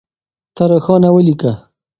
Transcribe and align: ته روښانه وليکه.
ته 0.55 0.63
روښانه 0.71 1.09
وليکه. 1.13 1.51